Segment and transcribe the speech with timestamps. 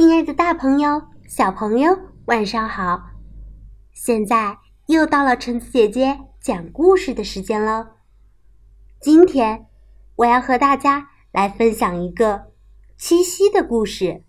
[0.00, 3.10] 亲爱的，大朋友、小朋友，晚上好！
[3.92, 7.86] 现在又到了橙子姐姐讲故事的时间喽。
[8.98, 9.66] 今天
[10.16, 12.46] 我要和大家来分享一个
[12.96, 14.24] 七夕的故事。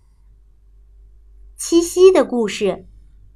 [1.55, 2.85] 七夕的故事，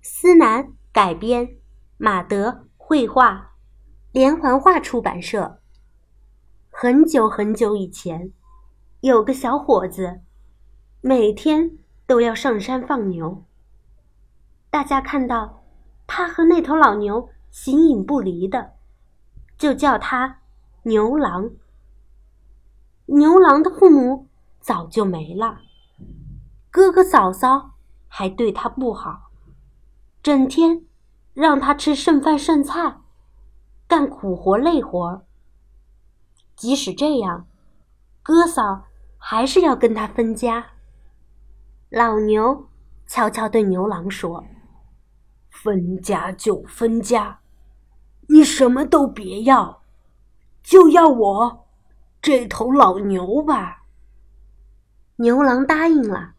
[0.01, 1.55] 思南改编，
[1.95, 3.53] 马德绘画，
[4.11, 5.61] 连环画出版社。
[6.69, 8.33] 很久很久以前，
[8.99, 10.19] 有个小伙子，
[10.99, 11.77] 每天。
[12.05, 13.43] 都要上山放牛。
[14.69, 15.63] 大家看到
[16.05, 18.73] 他和那头老牛形影不离的，
[19.57, 20.39] 就叫他
[20.83, 21.49] 牛郎。
[23.05, 24.27] 牛郎的父母
[24.59, 25.59] 早就没了，
[26.71, 27.71] 哥哥嫂嫂
[28.07, 29.31] 还对他不好，
[30.21, 30.85] 整天
[31.33, 32.97] 让他吃剩饭剩菜，
[33.87, 35.23] 干苦活累活。
[36.55, 37.47] 即使这样，
[38.23, 38.85] 哥嫂
[39.17, 40.71] 还是要跟他分家。
[41.89, 42.67] 老牛
[43.05, 44.43] 悄悄对牛郎说
[45.49, 47.39] ：“分家就分家，
[48.27, 49.83] 你什么都别要，
[50.63, 51.67] 就要我
[52.21, 53.83] 这头老牛吧。”
[55.17, 56.33] 牛郎答应了，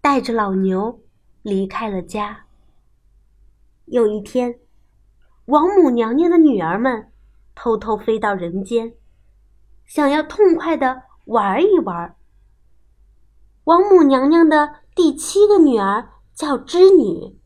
[0.00, 1.00] 带着老牛
[1.42, 2.46] 离开了家。
[3.84, 4.60] 有一天，
[5.46, 7.12] 王母娘娘的女儿们
[7.54, 8.94] 偷偷飞到人间，
[9.84, 12.15] 想要痛快的玩一玩。
[13.66, 17.36] 王母娘娘的第七个女儿叫织女，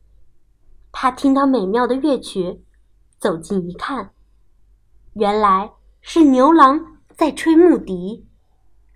[0.93, 2.63] 她听到美妙的乐曲，
[3.19, 4.13] 走近一看，
[5.15, 8.29] 原来是牛郎在吹木笛。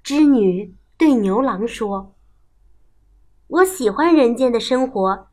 [0.03, 2.15] 织女对牛郎说
[3.49, 5.29] ：“我喜欢人间的生活，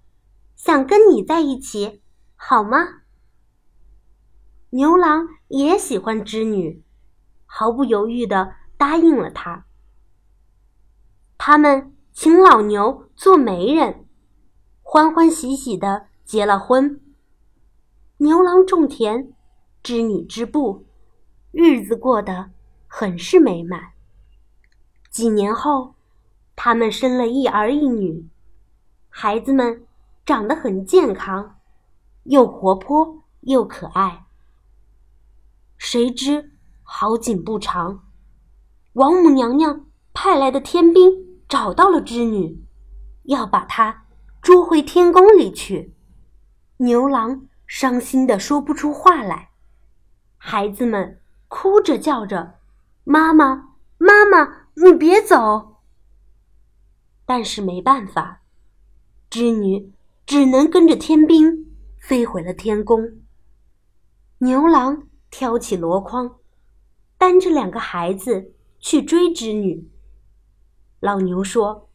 [0.56, 2.02] 想跟你在一起，
[2.38, 2.78] 好吗？”
[4.72, 6.86] 牛郎也喜欢织女，
[7.45, 9.66] 毫不犹豫的答应了她。
[11.44, 14.06] 他们请老牛做媒人，
[14.84, 17.02] 欢欢喜喜的结了婚。
[18.17, 19.34] 牛郎种田，
[19.81, 20.85] 织女织布，
[21.51, 22.51] 日子过得
[22.85, 23.94] 很是美满。
[25.09, 25.96] 几年后，
[26.56, 28.30] 他们生了一儿一女，
[29.09, 29.88] 孩子们
[30.24, 31.56] 长得很健康，
[32.25, 34.28] 又活泼又可爱。
[35.75, 36.51] 谁知
[36.84, 38.03] 好景不长，
[38.94, 41.31] 王母娘娘派来的天兵。
[41.51, 42.63] 找到了织女，
[43.23, 44.06] 要把她
[44.41, 45.94] 捉回天宫里去。
[46.78, 49.50] 牛郎伤心的说不出话来，
[50.38, 51.19] 孩子们
[51.50, 52.56] 哭着叫着
[53.03, 55.75] ：“妈妈，妈妈，你别走！”
[57.28, 58.44] 但是没办法，
[59.29, 59.91] 织女
[60.25, 61.69] 只能跟着天兵
[62.00, 63.19] 飞回了天宫。
[64.38, 66.38] 牛郎挑起箩筐，
[67.18, 69.91] 担着两个孩子去追织女。
[71.01, 71.89] 老牛说：“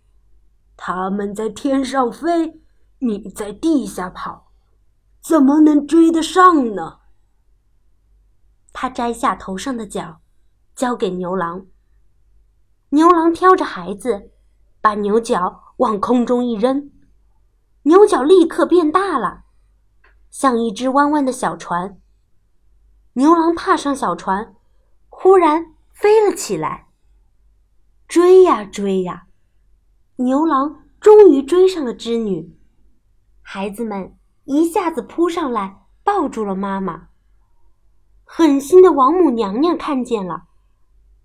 [0.77, 2.61] 他们在天上飞，
[2.99, 4.49] 你在地下跑，
[5.23, 6.99] 怎么能追得上呢？”
[8.75, 10.21] 他摘下头上的角，
[10.75, 11.67] 交给牛郎。
[12.91, 14.33] 牛郎挑着孩子，
[14.81, 16.91] 把牛角往空中一扔，
[17.83, 19.45] 牛角立刻变大了，
[20.31, 22.01] 像一只弯弯的小船。
[23.13, 24.57] 牛郎踏上小船，
[25.09, 26.86] 忽然飞了起来。
[28.09, 29.27] 追呀追呀，
[30.17, 32.57] 牛郎终于追上了织女。
[33.43, 37.09] 孩子们一下子扑上来，抱住了妈妈。
[38.25, 40.45] 狠心的王母娘娘看见了，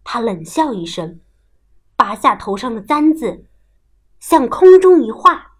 [0.03, 1.21] 她冷笑一声，
[1.95, 3.45] 拔下头上的簪子，
[4.19, 5.51] 向空中一画，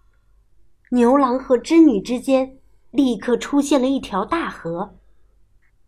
[0.90, 2.58] 牛郎和织女之间
[2.90, 4.98] 立刻出现了一条大河。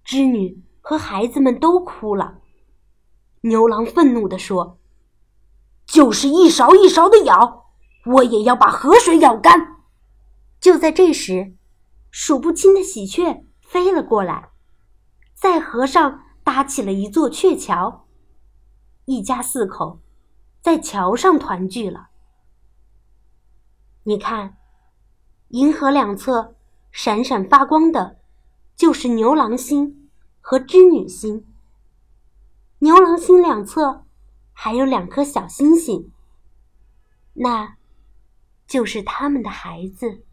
[0.04, 2.38] 织女和孩子们都哭了。
[3.40, 4.78] 牛郎愤怒地说。
[5.86, 7.66] 就是一勺一勺的舀，
[8.06, 9.76] 我也要把河水舀干。
[10.60, 11.54] 就在这时，
[12.10, 14.50] 数不清的喜鹊飞了过来，
[15.34, 18.06] 在河上搭起了一座鹊桥。
[19.04, 20.00] 一家四口
[20.62, 22.08] 在桥上团聚了。
[24.04, 24.56] 你看，
[25.48, 26.56] 银河两侧
[26.90, 28.18] 闪闪发光的，
[28.74, 30.08] 就是牛郎星
[30.40, 31.46] 和织女星。
[32.78, 34.03] 牛郎星两侧。
[34.64, 36.10] 还有两颗小星星，
[37.34, 37.76] 那，
[38.66, 40.24] 就是他们的孩子。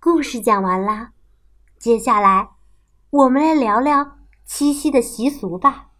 [0.00, 1.12] 故事讲完啦，
[1.78, 2.50] 接下来，
[3.10, 5.90] 我们来聊聊七夕的习俗吧。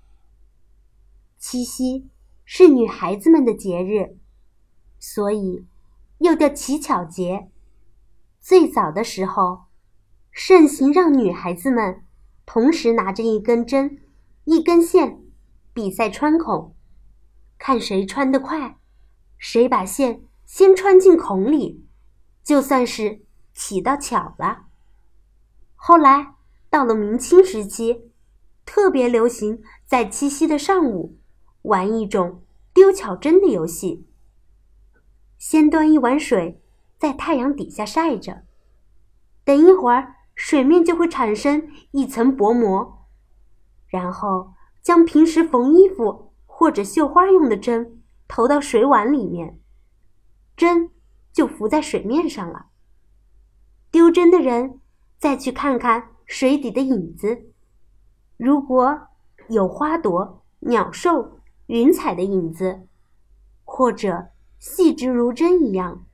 [1.38, 2.08] 七夕
[2.44, 4.18] 是女孩子们的节日，
[4.98, 5.64] 所以
[6.18, 7.48] 又叫乞巧节。
[8.40, 9.66] 最早的时候，
[10.32, 12.02] 盛行让女孩子们
[12.44, 14.00] 同时拿着一根针、
[14.46, 15.22] 一根线，
[15.72, 16.74] 比赛穿孔。
[17.60, 18.78] 看谁穿得快，
[19.36, 21.86] 谁把线先穿进孔里，
[22.42, 23.20] 就算是
[23.52, 24.62] 起到巧了。
[25.74, 26.36] 后来
[26.70, 28.10] 到了明清时期，
[28.64, 31.18] 特别流行在七夕的上午
[31.62, 32.42] 玩一种
[32.72, 34.06] 丢巧针的游戏。
[35.36, 36.62] 先端一碗水
[36.98, 38.44] 在太阳底下晒着，
[39.44, 43.06] 等一会儿水面就会产生一层薄膜，
[43.86, 46.29] 然后将平时缝衣服
[46.60, 49.58] 或者绣花用的针投到水碗里面。
[50.54, 50.90] 针
[51.32, 52.66] 就浮在水面上了。
[53.90, 54.78] 丢针的人
[55.16, 57.46] 再去看看水底的影子，
[58.36, 59.08] 如果
[59.48, 62.86] 有花朵、鸟兽、云彩的影子，
[63.64, 64.28] 或者
[64.58, 66.04] 细枝如针一样，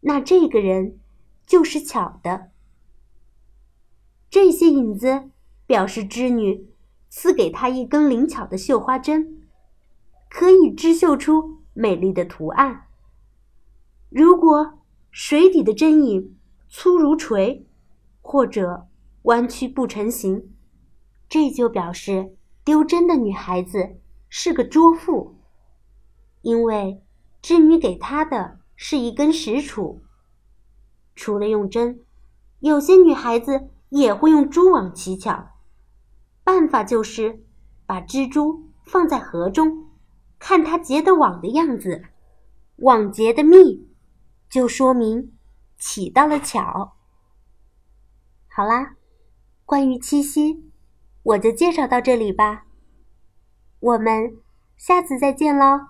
[0.00, 0.98] 那这个人
[1.46, 2.50] 就是巧的。
[4.28, 5.30] 这些影子
[5.66, 6.68] 表示织女
[7.08, 9.39] 赐给他一根灵巧的绣花针，
[10.30, 12.86] 可以织绣出美丽的图案。
[14.08, 14.78] 如果
[15.10, 16.38] 水底的针影
[16.68, 17.66] 粗如锤，
[18.22, 18.86] 或者
[19.22, 20.54] 弯曲不成形，
[21.28, 23.98] 这就表示丢针的女孩子
[24.28, 25.36] 是个拙妇，
[26.42, 27.02] 因为
[27.42, 29.98] 织女给她的是一根石杵。
[31.16, 32.00] 除了用针，
[32.60, 35.50] 有些女孩子也会用蛛网乞巧，
[36.44, 37.44] 办法就是
[37.84, 39.89] 把蜘蛛放在河中，
[40.40, 42.02] 看它结的网的样子，
[42.78, 43.88] 网结的密。
[44.48, 45.32] 就说明
[45.78, 46.96] 起到了巧。
[48.48, 48.96] 好啦，
[49.64, 50.68] 关于七夕，
[51.22, 52.66] 我就介绍到这里吧。
[53.78, 54.36] 我们
[54.76, 55.89] 下次再见喽。